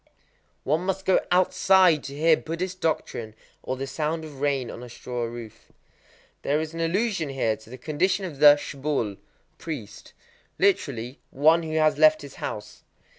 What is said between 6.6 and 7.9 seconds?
an allusion here to the